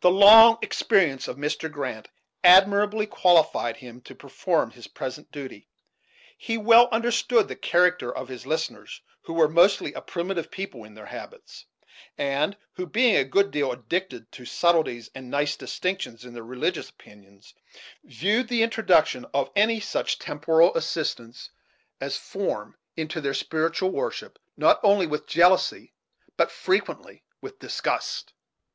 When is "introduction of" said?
18.62-19.50